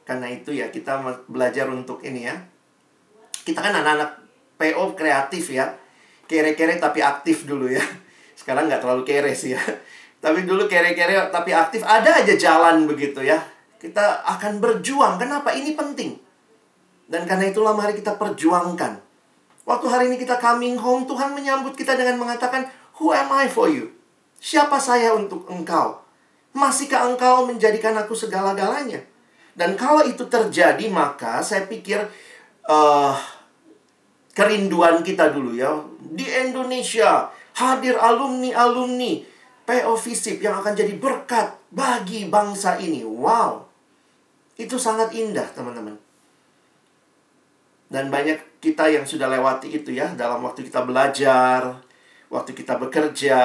[0.10, 0.98] Karena itu ya, kita
[1.30, 2.34] belajar untuk ini ya.
[3.46, 4.21] Kita kan anak-anak
[4.62, 5.74] PO kreatif ya.
[6.30, 7.82] Kere-kere tapi aktif dulu ya.
[8.38, 9.62] Sekarang nggak terlalu kere sih ya.
[10.22, 11.82] Tapi dulu kere-kere tapi aktif.
[11.82, 13.42] Ada aja jalan begitu ya.
[13.82, 15.18] Kita akan berjuang.
[15.18, 15.50] Kenapa?
[15.50, 16.14] Ini penting.
[17.10, 19.02] Dan karena itulah mari kita perjuangkan.
[19.66, 22.70] Waktu hari ini kita coming home, Tuhan menyambut kita dengan mengatakan,
[23.02, 23.94] Who am I for you?
[24.42, 26.02] Siapa saya untuk engkau?
[26.54, 29.02] Masihkah engkau menjadikan aku segala-galanya?
[29.54, 32.02] Dan kalau itu terjadi, maka saya pikir
[32.66, 33.14] uh,
[34.32, 35.82] kerinduan kita dulu ya.
[36.00, 39.24] Di Indonesia hadir alumni-alumni
[39.68, 43.04] PO Visip yang akan jadi berkat bagi bangsa ini.
[43.06, 43.68] Wow.
[44.60, 45.96] Itu sangat indah, teman-teman.
[47.92, 51.84] Dan banyak kita yang sudah lewati itu ya dalam waktu kita belajar,
[52.32, 53.40] waktu kita bekerja.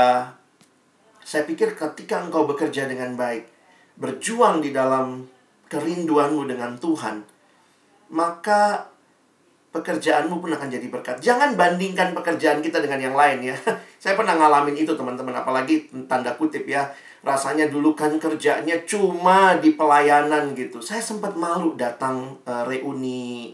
[1.26, 3.50] Saya pikir ketika engkau bekerja dengan baik,
[3.98, 5.26] berjuang di dalam
[5.66, 7.26] kerinduanmu dengan Tuhan,
[8.14, 8.86] maka
[9.76, 11.20] pekerjaanmu pun akan jadi berkat.
[11.20, 13.56] Jangan bandingkan pekerjaan kita dengan yang lain ya.
[14.02, 16.88] Saya pernah ngalamin itu teman-teman, apalagi tanda kutip ya.
[17.20, 20.80] Rasanya dulu kan kerjanya cuma di pelayanan gitu.
[20.80, 23.52] Saya sempat malu datang uh, reuni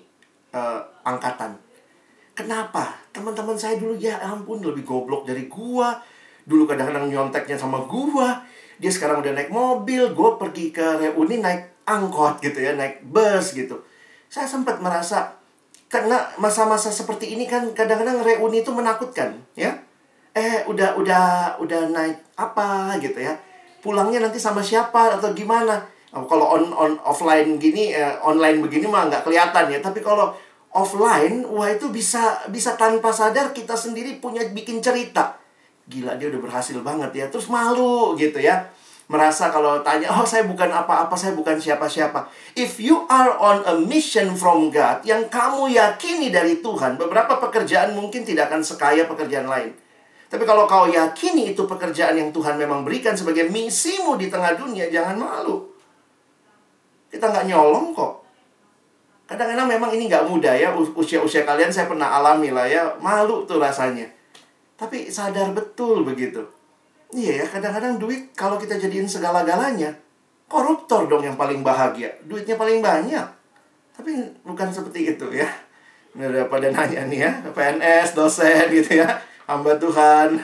[0.54, 1.58] uh, angkatan.
[2.32, 2.94] Kenapa?
[3.10, 5.98] Teman-teman saya dulu ya ampun lebih goblok dari gua.
[6.46, 8.40] Dulu kadang-kadang nyonteknya sama gua.
[8.78, 13.52] Dia sekarang udah naik mobil, gua pergi ke reuni naik angkot gitu ya, naik bus
[13.56, 13.82] gitu.
[14.32, 15.41] Saya sempat merasa
[15.92, 19.76] karena masa-masa seperti ini kan kadang-kadang reuni itu menakutkan, ya.
[20.32, 21.24] Eh, udah udah
[21.60, 23.36] udah naik apa gitu ya.
[23.84, 25.84] Pulangnya nanti sama siapa atau gimana?
[26.16, 29.84] Oh, kalau on on offline gini eh, online begini mah nggak kelihatan ya.
[29.84, 30.32] Tapi kalau
[30.72, 35.36] offline, wah itu bisa bisa tanpa sadar kita sendiri punya bikin cerita.
[35.84, 37.26] Gila dia udah berhasil banget ya.
[37.28, 38.64] Terus malu gitu ya
[39.10, 42.28] merasa kalau tanya, oh saya bukan apa-apa, saya bukan siapa-siapa.
[42.54, 47.92] If you are on a mission from God yang kamu yakini dari Tuhan, beberapa pekerjaan
[47.98, 49.74] mungkin tidak akan sekaya pekerjaan lain.
[50.32, 54.88] Tapi kalau kau yakini itu pekerjaan yang Tuhan memang berikan sebagai misimu di tengah dunia,
[54.88, 55.68] jangan malu.
[57.12, 58.24] Kita nggak nyolong kok.
[59.28, 63.60] Kadang-kadang memang ini nggak mudah ya, usia-usia kalian saya pernah alami lah ya, malu tuh
[63.60, 64.08] rasanya.
[64.80, 66.61] Tapi sadar betul begitu
[67.12, 69.92] Iya ya, kadang-kadang duit kalau kita jadiin segala-galanya,
[70.48, 72.08] koruptor dong yang paling bahagia.
[72.24, 73.26] Duitnya paling banyak.
[73.92, 75.44] Tapi bukan seperti itu ya.
[76.16, 80.40] Ini udah pada nanya nih ya, PNS, dosen gitu ya, hamba Tuhan.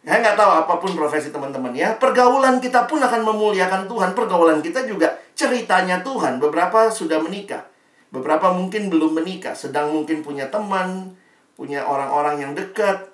[0.00, 1.96] Ya nggak tahu apa pun profesi teman-teman ya.
[1.96, 4.16] Pergaulan kita pun akan memuliakan Tuhan.
[4.16, 6.40] Pergaulan kita juga ceritanya Tuhan.
[6.40, 7.68] Beberapa sudah menikah.
[8.08, 9.52] Beberapa mungkin belum menikah.
[9.52, 11.12] Sedang mungkin punya teman,
[11.52, 13.12] punya orang-orang yang dekat.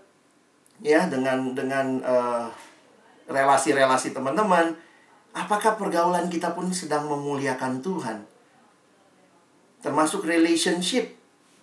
[0.79, 2.47] Ya, dengan dengan uh,
[3.27, 4.75] relasi-relasi teman-teman,
[5.35, 8.19] apakah pergaulan kita pun sedang memuliakan Tuhan?
[9.83, 11.15] Termasuk relationship.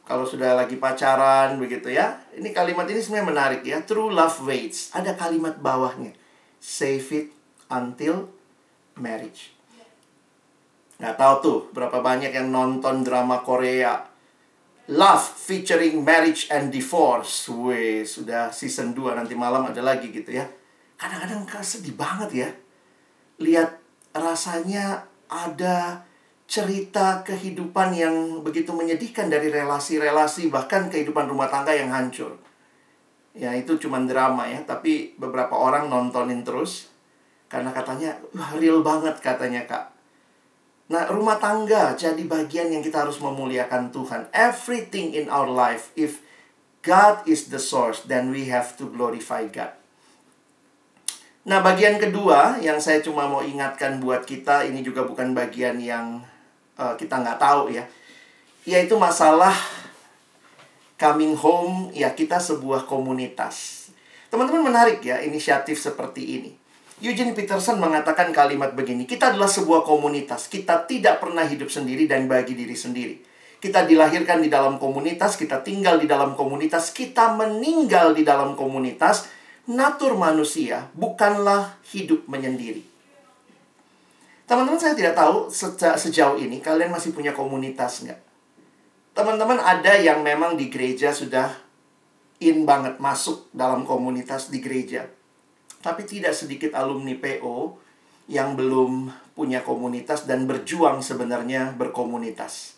[0.04, 2.20] Kalau sudah lagi pacaran begitu ya.
[2.36, 3.80] Ini kalimat ini sebenarnya menarik ya.
[3.88, 4.92] True love waits.
[4.92, 6.12] Ada kalimat bawahnya.
[6.60, 7.28] Save it
[7.72, 8.28] until
[9.00, 9.56] marriage.
[11.00, 14.04] Nggak tahu tuh berapa banyak yang nonton drama Korea.
[14.92, 17.48] Love featuring marriage and divorce.
[17.48, 20.44] Weh, sudah season 2 nanti malam ada lagi gitu ya
[21.04, 22.50] kadang-kadang sedih banget ya.
[23.44, 23.76] Lihat
[24.16, 26.08] rasanya ada
[26.48, 32.40] cerita kehidupan yang begitu menyedihkan dari relasi-relasi bahkan kehidupan rumah tangga yang hancur.
[33.36, 36.94] Ya itu cuma drama ya, tapi beberapa orang nontonin terus
[37.52, 39.92] karena katanya wah real banget katanya kak.
[40.88, 44.32] Nah rumah tangga jadi bagian yang kita harus memuliakan Tuhan.
[44.32, 46.24] Everything in our life, if
[46.86, 49.83] God is the source, then we have to glorify God.
[51.44, 56.24] Nah, bagian kedua yang saya cuma mau ingatkan buat kita, ini juga bukan bagian yang
[56.80, 57.84] uh, kita nggak tahu ya.
[58.64, 59.52] yaitu masalah
[60.96, 63.92] coming home, ya kita sebuah komunitas.
[64.32, 66.52] Teman-teman menarik ya inisiatif seperti ini.
[67.04, 72.32] Eugene Peterson mengatakan kalimat begini, kita adalah sebuah komunitas, kita tidak pernah hidup sendiri dan
[72.32, 73.20] bagi diri sendiri.
[73.60, 79.43] Kita dilahirkan di dalam komunitas, kita tinggal di dalam komunitas, kita meninggal di dalam komunitas.
[79.64, 82.84] Natur manusia bukanlah hidup menyendiri.
[84.44, 85.48] Teman-teman saya tidak tahu
[85.96, 88.20] sejauh ini kalian masih punya komunitas nggak?
[89.16, 91.48] Teman-teman ada yang memang di gereja sudah
[92.44, 95.08] in banget masuk dalam komunitas di gereja.
[95.80, 97.80] Tapi tidak sedikit alumni PO
[98.28, 102.76] yang belum punya komunitas dan berjuang sebenarnya berkomunitas.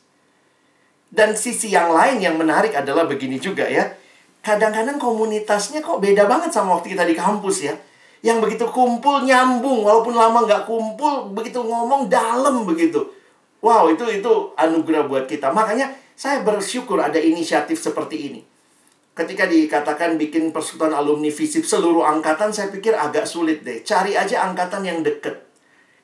[1.09, 3.89] Dan sisi yang lain yang menarik adalah begini juga ya.
[4.45, 7.73] Kadang-kadang komunitasnya kok beda banget sama waktu kita di kampus ya.
[8.21, 13.10] Yang begitu kumpul nyambung walaupun lama nggak kumpul begitu ngomong dalam begitu.
[13.65, 15.49] Wow itu itu anugerah buat kita.
[15.49, 18.41] Makanya saya bersyukur ada inisiatif seperti ini.
[19.17, 23.81] Ketika dikatakan bikin persekutuan alumni visip seluruh angkatan saya pikir agak sulit deh.
[23.81, 25.41] Cari aja angkatan yang deket.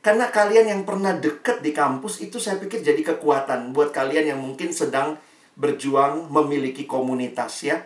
[0.01, 4.41] Karena kalian yang pernah deket di kampus itu saya pikir jadi kekuatan buat kalian yang
[4.41, 5.21] mungkin sedang
[5.53, 7.77] berjuang memiliki komunitas ya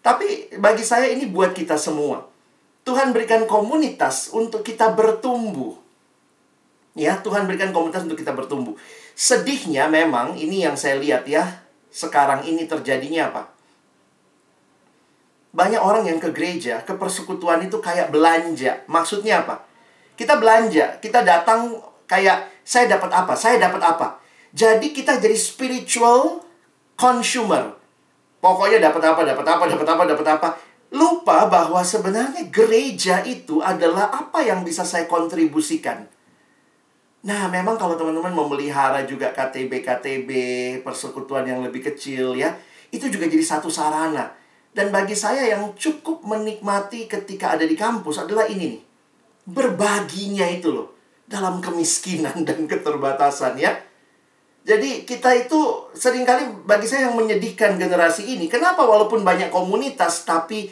[0.00, 2.28] tapi bagi saya ini buat kita semua
[2.88, 5.76] Tuhan berikan komunitas untuk kita bertumbuh.
[6.96, 8.80] Ya, Tuhan berikan komunitas untuk kita bertumbuh.
[9.12, 11.44] Sedihnya memang ini yang saya lihat ya,
[11.92, 13.42] sekarang ini terjadinya apa?
[15.52, 18.80] Banyak orang yang ke gereja, ke persekutuan itu kayak belanja.
[18.88, 19.68] Maksudnya apa?
[20.16, 21.76] Kita belanja, kita datang
[22.08, 23.36] kayak saya dapat apa?
[23.36, 24.16] Saya dapat apa?
[24.56, 26.40] Jadi kita jadi spiritual
[26.96, 27.77] consumer.
[28.38, 30.48] Pokoknya dapat apa, dapat apa, dapat apa, dapat apa
[30.88, 36.08] lupa bahwa sebenarnya gereja itu adalah apa yang bisa saya kontribusikan.
[37.28, 40.30] Nah, memang kalau teman-teman memelihara juga KTB-KTB,
[40.80, 42.56] persekutuan yang lebih kecil ya,
[42.88, 44.32] itu juga jadi satu sarana.
[44.72, 48.82] Dan bagi saya yang cukup menikmati ketika ada di kampus adalah ini nih.
[49.44, 50.94] Berbaginya itu loh.
[51.28, 53.76] Dalam kemiskinan dan keterbatasan ya.
[54.68, 58.52] Jadi kita itu sering kali bagi saya yang menyedihkan generasi ini.
[58.52, 60.68] Kenapa walaupun banyak komunitas tapi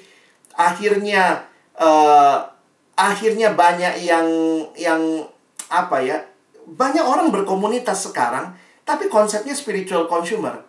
[0.52, 1.48] akhirnya
[1.80, 2.44] uh,
[2.92, 4.28] akhirnya banyak yang
[4.76, 5.00] yang
[5.72, 6.20] apa ya
[6.68, 8.52] banyak orang berkomunitas sekarang
[8.84, 10.60] tapi konsepnya spiritual consumer.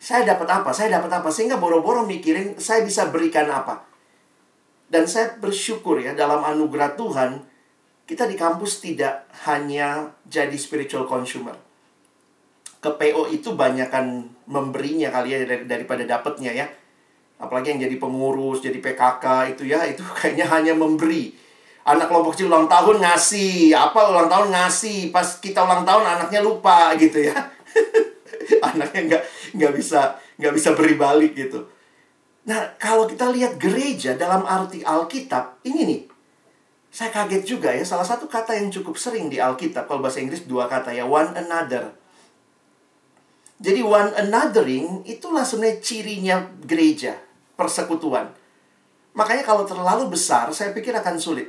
[0.00, 0.72] Saya dapat apa?
[0.72, 1.28] Saya dapat apa?
[1.28, 3.84] Sehingga boro-boro mikirin saya bisa berikan apa.
[4.88, 7.44] Dan saya bersyukur ya dalam anugerah Tuhan
[8.08, 11.65] kita di kampus tidak hanya jadi spiritual consumer
[12.80, 16.66] ke PO itu banyakkan memberinya kali ya daripada dapatnya ya.
[17.36, 21.34] Apalagi yang jadi pengurus jadi PKK itu ya itu kayaknya hanya memberi.
[21.86, 26.42] Anak kelompok kecil ulang tahun ngasih apa ulang tahun ngasih pas kita ulang tahun anaknya
[26.42, 27.36] lupa gitu ya.
[28.74, 29.22] Anaknya nggak
[29.54, 31.62] nggak bisa nggak bisa beri balik gitu.
[32.50, 36.02] Nah kalau kita lihat gereja dalam arti Alkitab ini nih.
[36.90, 40.48] Saya kaget juga ya salah satu kata yang cukup sering di Alkitab kalau bahasa Inggris
[40.48, 41.92] dua kata ya one another
[43.56, 46.36] jadi one anothering itulah sebenarnya cirinya
[46.68, 47.16] gereja
[47.56, 48.28] persekutuan.
[49.16, 51.48] Makanya kalau terlalu besar, saya pikir akan sulit.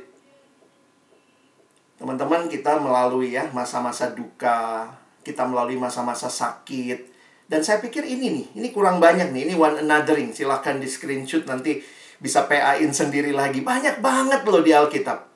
[2.00, 4.88] Teman-teman, kita melalui ya masa-masa duka,
[5.20, 7.12] kita melalui masa-masa sakit.
[7.44, 10.32] Dan saya pikir ini nih, ini kurang banyak nih, ini one anothering.
[10.32, 11.84] Silahkan di screenshot nanti
[12.16, 13.60] bisa PA-in sendiri lagi.
[13.60, 15.28] Banyak banget loh di Alkitab.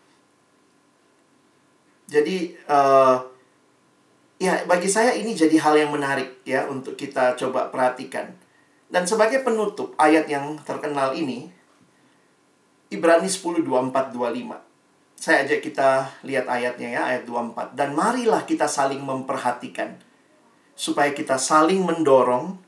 [2.08, 3.31] Jadi, uh,
[4.42, 8.34] ya bagi saya ini jadi hal yang menarik ya untuk kita coba perhatikan.
[8.90, 11.48] Dan sebagai penutup ayat yang terkenal ini,
[12.92, 14.52] Ibrani 10, 24, 25.
[15.16, 17.72] Saya ajak kita lihat ayatnya ya, ayat 24.
[17.72, 19.96] Dan marilah kita saling memperhatikan,
[20.76, 22.60] supaya kita saling mendorong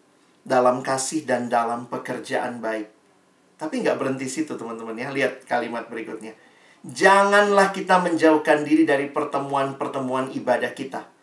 [0.46, 2.88] dalam kasih dan dalam pekerjaan baik.
[3.60, 6.32] Tapi nggak berhenti situ teman-teman ya, lihat kalimat berikutnya.
[6.88, 11.13] Janganlah kita menjauhkan diri dari pertemuan-pertemuan ibadah kita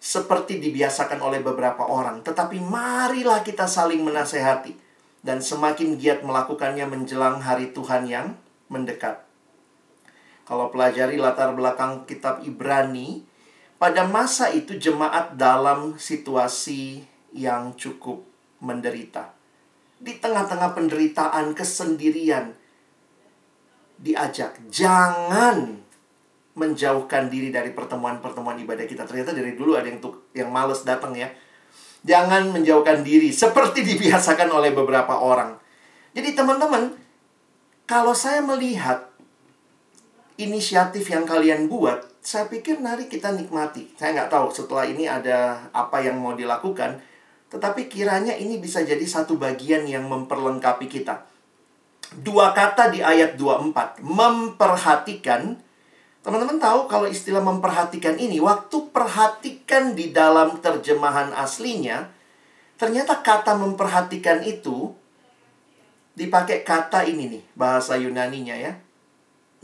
[0.00, 4.72] seperti dibiasakan oleh beberapa orang, tetapi marilah kita saling menasehati
[5.20, 8.32] dan semakin giat melakukannya menjelang hari Tuhan yang
[8.72, 9.20] mendekat.
[10.48, 13.22] Kalau pelajari latar belakang kitab Ibrani,
[13.76, 17.04] pada masa itu jemaat dalam situasi
[17.36, 18.24] yang cukup
[18.64, 19.36] menderita.
[20.00, 22.56] Di tengah-tengah penderitaan, kesendirian,
[24.00, 25.79] diajak, jangan
[26.60, 29.08] menjauhkan diri dari pertemuan-pertemuan ibadah kita.
[29.08, 31.32] Ternyata dari dulu ada yang tuh yang males datang ya.
[32.04, 35.56] Jangan menjauhkan diri seperti dibiasakan oleh beberapa orang.
[36.12, 36.92] Jadi teman-teman,
[37.88, 39.08] kalau saya melihat
[40.36, 43.92] inisiatif yang kalian buat, saya pikir mari kita nikmati.
[43.96, 47.00] Saya nggak tahu setelah ini ada apa yang mau dilakukan.
[47.50, 51.26] Tetapi kiranya ini bisa jadi satu bagian yang memperlengkapi kita.
[52.10, 55.58] Dua kata di ayat 24, memperhatikan.
[56.20, 62.12] Teman-teman tahu kalau istilah memperhatikan ini, waktu perhatikan di dalam terjemahan aslinya,
[62.76, 64.92] ternyata kata memperhatikan itu
[66.12, 68.76] dipakai kata ini nih, bahasa Yunaninya ya.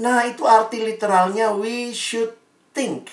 [0.01, 2.33] Nah, itu arti literalnya we should
[2.73, 3.13] think.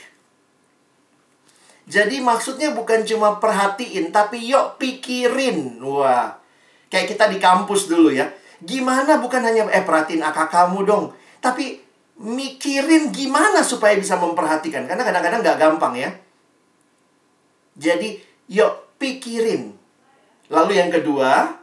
[1.84, 5.84] Jadi maksudnya bukan cuma perhatiin, tapi yuk pikirin.
[5.84, 6.40] Wah,
[6.88, 8.32] kayak kita di kampus dulu ya.
[8.64, 11.12] Gimana bukan hanya, eh perhatiin akak kamu dong.
[11.44, 11.83] Tapi
[12.24, 14.88] mikirin gimana supaya bisa memperhatikan.
[14.88, 16.10] Karena kadang-kadang nggak gampang ya.
[17.76, 19.76] Jadi, yuk pikirin.
[20.48, 21.60] Lalu yang kedua,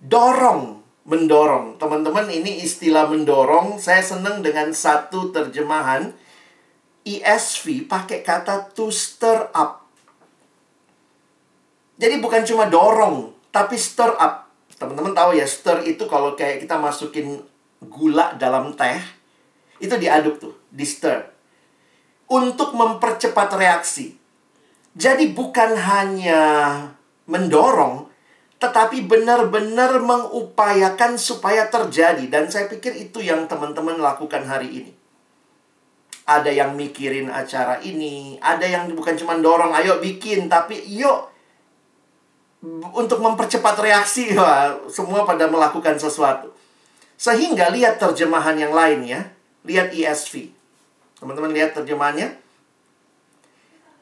[0.00, 0.80] dorong.
[1.04, 1.76] Mendorong.
[1.76, 3.76] Teman-teman ini istilah mendorong.
[3.76, 6.12] Saya senang dengan satu terjemahan
[7.04, 9.84] ESV pakai kata to stir up.
[12.00, 14.48] Jadi bukan cuma dorong, tapi stir up.
[14.80, 17.44] Teman-teman tahu ya, stir itu kalau kayak kita masukin
[17.84, 19.19] gula dalam teh,
[19.80, 21.26] itu diaduk tuh, di stir.
[22.30, 24.14] Untuk mempercepat reaksi.
[24.94, 26.42] Jadi bukan hanya
[27.26, 28.06] mendorong,
[28.62, 32.28] tetapi benar-benar mengupayakan supaya terjadi.
[32.30, 34.92] Dan saya pikir itu yang teman-teman lakukan hari ini
[36.30, 41.26] ada yang mikirin acara ini, ada yang bukan cuma dorong, ayo bikin, tapi yuk
[42.94, 46.54] untuk mempercepat reaksi, wah, semua pada melakukan sesuatu.
[47.18, 49.20] Sehingga lihat terjemahan yang lain ya,
[49.66, 50.52] lihat ESV.
[51.20, 52.36] Teman-teman lihat terjemahannya.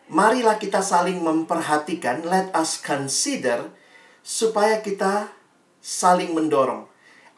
[0.09, 3.69] Marilah kita saling memperhatikan, let us consider,
[4.25, 5.29] supaya kita
[5.85, 6.89] saling mendorong.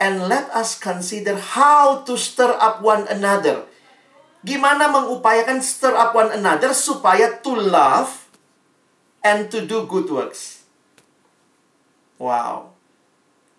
[0.00, 3.68] And let us consider how to stir up one another
[4.40, 8.24] Gimana mengupayakan stir up one another supaya to love
[9.20, 10.64] and to do good works.
[12.16, 12.72] Wow.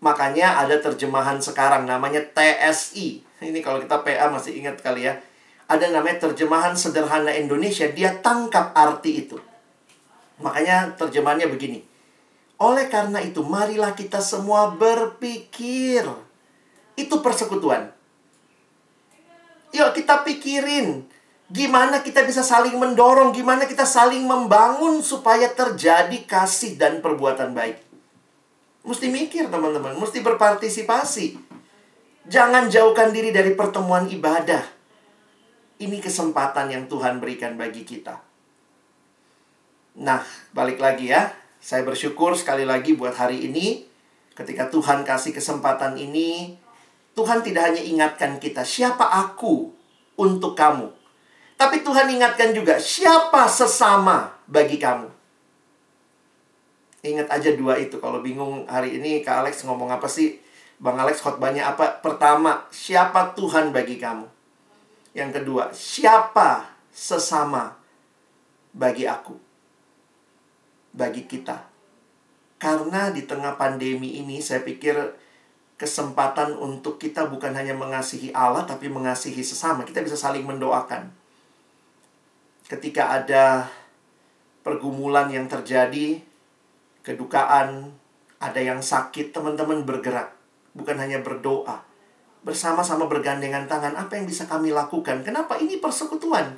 [0.01, 3.21] Makanya ada terjemahan sekarang namanya TSI.
[3.41, 5.17] Ini kalau kita PA masih ingat kali ya.
[5.65, 7.89] Ada namanya terjemahan sederhana Indonesia.
[7.89, 9.41] Dia tangkap arti itu.
[10.37, 11.81] Makanya terjemahannya begini.
[12.61, 16.05] Oleh karena itu, marilah kita semua berpikir.
[16.93, 17.89] Itu persekutuan.
[19.71, 21.07] Yuk kita pikirin
[21.51, 27.79] gimana kita bisa saling mendorong, gimana kita saling membangun supaya terjadi kasih dan perbuatan baik.
[28.87, 31.50] Mesti mikir teman-teman, mesti berpartisipasi.
[32.29, 34.61] Jangan jauhkan diri dari pertemuan ibadah.
[35.81, 38.21] Ini kesempatan yang Tuhan berikan bagi kita.
[39.97, 40.21] Nah,
[40.53, 41.33] balik lagi ya.
[41.57, 43.89] Saya bersyukur sekali lagi buat hari ini.
[44.37, 46.57] Ketika Tuhan kasih kesempatan ini,
[47.17, 49.73] Tuhan tidak hanya ingatkan kita, siapa aku
[50.15, 50.87] untuk kamu.
[51.59, 55.09] Tapi Tuhan ingatkan juga, siapa sesama bagi kamu.
[57.01, 57.97] Ingat aja dua itu.
[57.97, 60.37] Kalau bingung hari ini Kak Alex ngomong apa sih?
[60.81, 62.01] Bang Alex khotbahnya apa?
[62.01, 64.25] Pertama, siapa Tuhan bagi kamu?
[65.13, 67.77] Yang kedua, siapa sesama
[68.73, 69.37] bagi aku?
[70.89, 71.69] Bagi kita.
[72.57, 74.97] Karena di tengah pandemi ini saya pikir
[75.77, 79.85] kesempatan untuk kita bukan hanya mengasihi Allah tapi mengasihi sesama.
[79.85, 81.13] Kita bisa saling mendoakan.
[82.65, 83.69] Ketika ada
[84.65, 86.21] pergumulan yang terjadi,
[87.05, 87.93] kedukaan,
[88.41, 90.40] ada yang sakit, teman-teman bergerak,
[90.77, 91.83] bukan hanya berdoa.
[92.41, 95.21] Bersama-sama bergandengan tangan, apa yang bisa kami lakukan?
[95.21, 96.57] Kenapa ini persekutuan?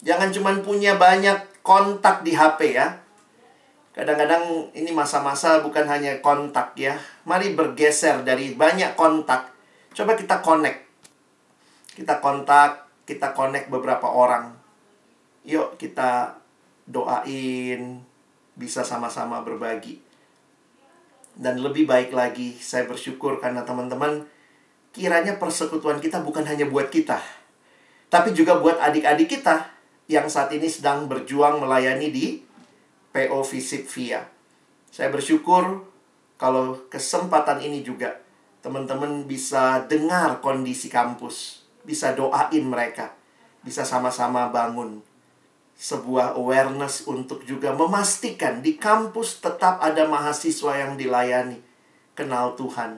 [0.00, 3.06] Jangan cuma punya banyak kontak di HP ya,
[3.96, 7.00] Kadang-kadang ini masa-masa bukan hanya kontak ya.
[7.24, 9.56] Mari bergeser dari banyak kontak.
[9.96, 10.84] Coba kita connect.
[11.96, 14.52] Kita kontak, kita connect beberapa orang.
[15.48, 16.36] Yuk kita
[16.84, 18.04] doain,
[18.52, 19.96] bisa sama-sama berbagi.
[21.36, 24.24] Dan lebih baik lagi, saya bersyukur karena teman-teman
[24.96, 27.20] kiranya persekutuan kita bukan hanya buat kita,
[28.08, 29.68] tapi juga buat adik-adik kita
[30.08, 32.26] yang saat ini sedang berjuang melayani di
[33.12, 34.24] PO Visip Via.
[34.88, 35.84] Saya bersyukur
[36.40, 38.16] kalau kesempatan ini juga
[38.64, 43.12] teman-teman bisa dengar kondisi kampus, bisa doain mereka,
[43.60, 45.04] bisa sama-sama bangun
[45.76, 51.60] sebuah awareness untuk juga memastikan di kampus tetap ada mahasiswa yang dilayani,
[52.16, 52.96] kenal Tuhan.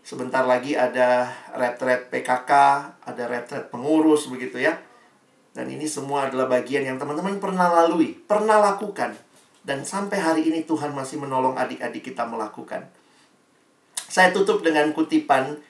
[0.00, 2.52] Sebentar lagi ada retret PKK,
[3.04, 4.80] ada retret pengurus begitu ya.
[5.52, 9.12] Dan ini semua adalah bagian yang teman-teman pernah lalui, pernah lakukan.
[9.60, 12.88] Dan sampai hari ini Tuhan masih menolong adik-adik kita melakukan.
[14.08, 15.60] Saya tutup dengan kutipan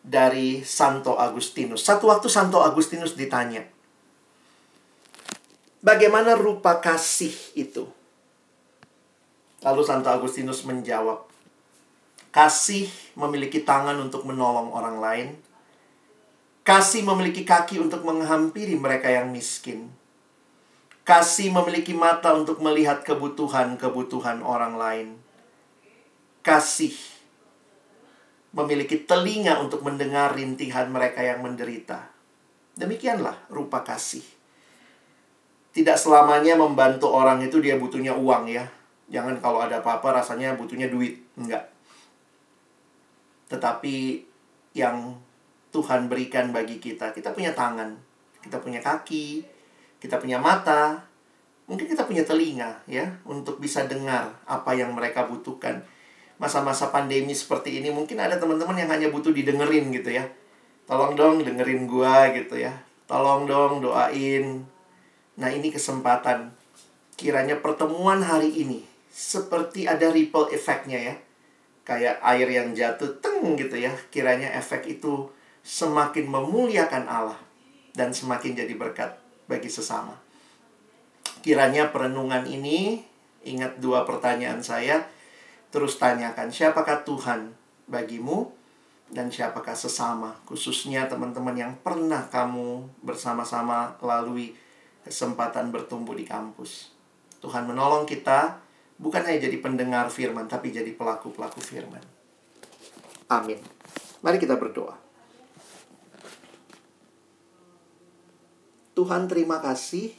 [0.00, 1.84] dari Santo Agustinus.
[1.84, 3.73] Satu waktu Santo Agustinus ditanya,
[5.84, 7.84] Bagaimana rupa kasih itu?
[9.60, 11.28] Lalu Santo Agustinus menjawab,
[12.32, 15.28] kasih memiliki tangan untuk menolong orang lain,
[16.64, 19.92] kasih memiliki kaki untuk menghampiri mereka yang miskin,
[21.04, 25.08] kasih memiliki mata untuk melihat kebutuhan-kebutuhan orang lain,
[26.40, 26.96] kasih
[28.56, 32.08] memiliki telinga untuk mendengar rintihan mereka yang menderita.
[32.72, 34.43] Demikianlah rupa kasih.
[35.74, 38.62] Tidak selamanya membantu orang itu dia butuhnya uang ya.
[39.10, 41.18] Jangan kalau ada apa-apa rasanya butuhnya duit.
[41.34, 41.66] Enggak.
[43.50, 44.22] Tetapi
[44.78, 45.18] yang
[45.74, 47.98] Tuhan berikan bagi kita, kita punya tangan,
[48.38, 49.42] kita punya kaki,
[49.98, 51.02] kita punya mata,
[51.66, 55.82] mungkin kita punya telinga ya untuk bisa dengar apa yang mereka butuhkan.
[56.38, 60.26] Masa-masa pandemi seperti ini mungkin ada teman-teman yang hanya butuh didengerin gitu ya.
[60.84, 62.74] Tolong dong dengerin gua gitu ya.
[63.10, 64.73] Tolong dong doain.
[65.40, 66.54] Nah, ini kesempatan
[67.14, 71.14] kiranya pertemuan hari ini seperti ada ripple efeknya ya.
[71.84, 73.92] Kayak air yang jatuh teng gitu ya.
[74.08, 75.28] Kiranya efek itu
[75.64, 77.38] semakin memuliakan Allah
[77.94, 79.16] dan semakin jadi berkat
[79.46, 80.16] bagi sesama.
[81.44, 83.04] Kiranya perenungan ini
[83.44, 85.04] ingat dua pertanyaan saya
[85.68, 87.52] terus tanyakan siapakah Tuhan
[87.84, 88.48] bagimu
[89.12, 94.56] dan siapakah sesama khususnya teman-teman yang pernah kamu bersama-sama lalui
[95.04, 96.90] kesempatan bertumbuh di kampus.
[97.44, 98.56] Tuhan menolong kita
[98.96, 102.00] bukan hanya jadi pendengar firman, tapi jadi pelaku-pelaku firman.
[103.28, 103.60] Amin.
[104.24, 104.96] Mari kita berdoa.
[108.94, 110.14] Tuhan terima kasih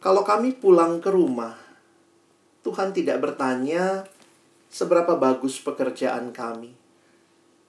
[0.00, 1.58] kalau kami pulang ke rumah.
[2.64, 4.06] Tuhan tidak bertanya
[4.70, 6.72] seberapa bagus pekerjaan kami.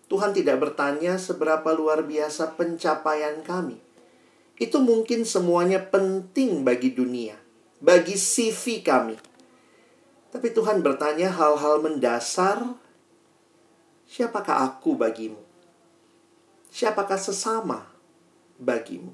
[0.08, 3.80] Tuhan tidak bertanya seberapa luar biasa pencapaian kami.
[4.62, 7.34] Itu mungkin semuanya penting bagi dunia,
[7.82, 9.32] bagi CV kami
[10.32, 12.80] tapi Tuhan bertanya hal-hal mendasar,
[14.08, 15.44] siapakah aku bagimu?
[16.72, 17.92] Siapakah sesama
[18.56, 19.12] bagimu?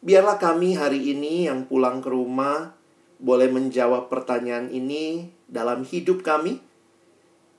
[0.00, 2.72] Biarlah kami hari ini yang pulang ke rumah
[3.20, 6.58] boleh menjawab pertanyaan ini dalam hidup kami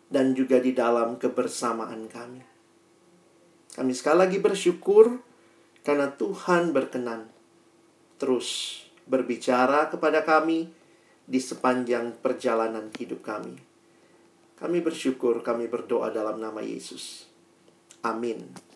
[0.09, 2.41] dan juga di dalam kebersamaan kami.
[3.77, 5.21] Kami sekali lagi bersyukur
[5.83, 7.27] karena Tuhan berkenan
[8.17, 10.71] terus berbicara kepada kami
[11.23, 13.59] di sepanjang perjalanan hidup kami.
[14.55, 17.27] Kami bersyukur, kami berdoa dalam nama Yesus.
[17.99, 18.72] Amin.